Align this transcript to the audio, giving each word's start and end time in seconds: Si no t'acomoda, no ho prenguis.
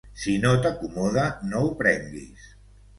Si 0.21 0.31
no 0.45 0.53
t'acomoda, 0.63 1.27
no 1.53 1.65
ho 1.67 1.71
prenguis. 1.85 2.53